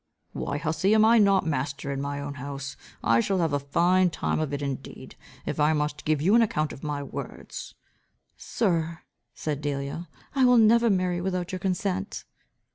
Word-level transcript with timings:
"Why, 0.33 0.57
hussey, 0.57 0.95
am 0.95 1.05
I 1.05 1.19
not 1.19 1.45
master 1.45 1.91
in 1.91 2.01
my 2.01 2.19
own 2.19 2.33
house? 2.41 2.75
I 3.03 3.19
shall 3.19 3.37
have 3.37 3.53
a 3.53 3.59
fine 3.59 4.09
time 4.09 4.39
of 4.39 4.51
it 4.51 4.63
indeed, 4.63 5.15
if 5.45 5.59
I 5.59 5.73
must 5.73 6.05
give 6.05 6.23
you 6.23 6.33
an 6.33 6.41
account 6.41 6.73
of 6.73 6.83
my 6.83 7.03
words." 7.03 7.75
"Sir," 8.35 9.01
said 9.35 9.61
Delia, 9.61 10.09
"I 10.33 10.43
will 10.43 10.57
never 10.57 10.89
marry 10.89 11.21
without 11.21 11.51
your 11.51 11.59
consent." 11.59 12.23